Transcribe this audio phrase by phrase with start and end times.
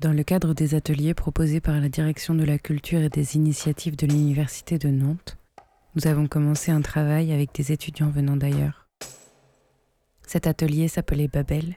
[0.00, 3.96] Dans le cadre des ateliers proposés par la Direction de la culture et des initiatives
[3.96, 5.36] de l'Université de Nantes,
[5.94, 8.88] nous avons commencé un travail avec des étudiants venant d'ailleurs.
[10.26, 11.76] Cet atelier s'appelait Babel.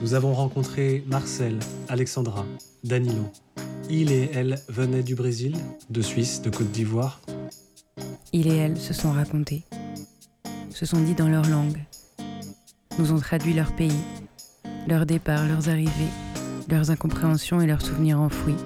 [0.00, 1.58] Nous avons rencontré Marcel,
[1.90, 2.46] Alexandra,
[2.84, 3.30] Danilo.
[3.90, 5.54] Il et elle venaient du Brésil,
[5.90, 7.20] de Suisse, de Côte d'Ivoire.
[8.32, 9.64] Il et elle se sont racontés,
[10.70, 11.84] se sont dit dans leur langue,
[12.98, 13.92] nous ont traduit leur pays,
[14.86, 16.10] leurs départs, leurs arrivées,
[16.68, 18.56] leurs incompréhensions et leurs souvenirs enfouis.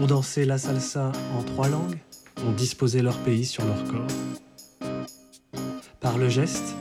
[0.00, 1.98] On dansait la salsa en trois langues,
[2.46, 4.90] on disposait leur pays sur leur corps.
[6.00, 6.74] Par le geste,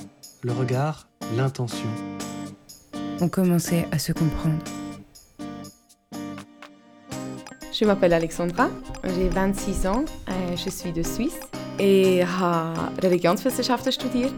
[0.43, 1.89] le regard, l'intention.
[3.19, 4.63] On commençait à se comprendre.
[7.73, 8.69] Je m'appelle Alexandra,
[9.03, 11.39] j'ai 26 ans, äh, je suis de Suisse
[11.79, 14.33] et habe Religionswissenschaften studiert,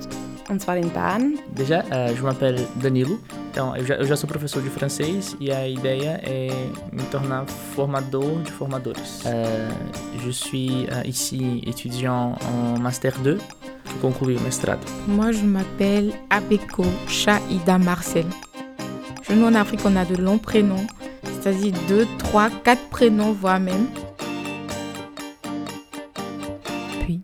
[0.51, 1.39] und zwar in Bern.
[1.55, 3.19] Déjà, euh, je m'appelle Danilo,
[3.49, 6.49] então eu já, eu já sou professor de francês e a ideia é
[6.91, 9.23] me tornar formador de formadores.
[9.25, 9.69] Euh,
[10.23, 13.37] je suis euh, ici étudiant en Master 2
[13.85, 14.85] pour conclure le mestrado.
[15.07, 18.25] Moi, je m'appelle Abeko Shaida Marcel.
[19.23, 20.85] Chez nous en Afrique, on a de longs prénoms,
[21.23, 23.87] c'est-à-dire deux, trois, quatre prénoms, voire même.
[27.01, 27.21] Puis,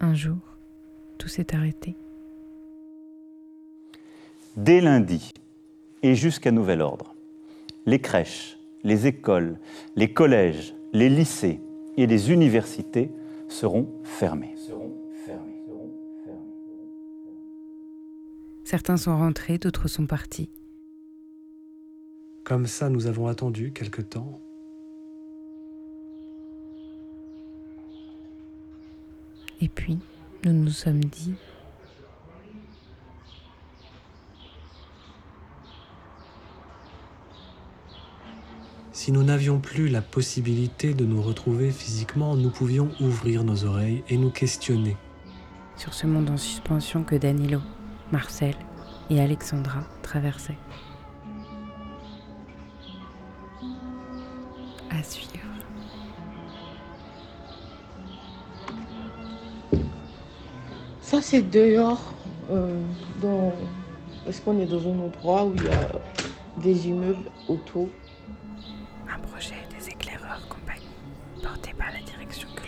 [0.00, 0.36] un jour,
[1.18, 1.96] tout s'est arrêté.
[4.58, 5.30] Dès lundi
[6.02, 7.14] et jusqu'à nouvel ordre,
[7.86, 9.56] les crèches, les écoles,
[9.94, 11.60] les collèges, les lycées
[11.96, 13.08] et les universités
[13.46, 14.56] seront fermés.
[18.64, 20.50] Certains sont rentrés, d'autres sont partis.
[22.42, 24.40] Comme ça, nous avons attendu quelque temps.
[29.60, 29.98] Et puis,
[30.44, 31.34] nous nous sommes dit,
[38.92, 44.02] Si nous n'avions plus la possibilité de nous retrouver physiquement, nous pouvions ouvrir nos oreilles
[44.08, 44.96] et nous questionner.
[45.76, 47.60] sur ce monde en suspension que Danilo,
[48.10, 48.54] Marcel
[49.10, 50.58] et Alexandra traversaient.
[54.90, 55.28] À suivre.
[61.00, 62.12] Ça, c'est dehors.
[62.50, 62.82] euh,
[63.22, 63.52] dans...
[64.24, 65.88] Parce qu'on est dans un endroit où il y a
[66.62, 67.88] des immeubles autour.
[69.22, 70.86] Projet des éclaireurs compagnie,
[71.42, 72.67] porté par la direction culture de l'Université